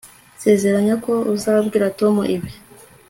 sezeranya 0.43 0.95
ko 1.05 1.13
uzabwira 1.33 1.93
tom 1.99 2.15
ibi 2.35 2.51